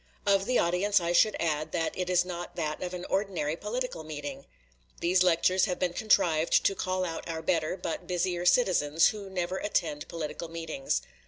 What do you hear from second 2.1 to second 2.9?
not that